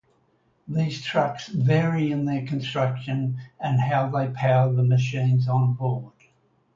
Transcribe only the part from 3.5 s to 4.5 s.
and how they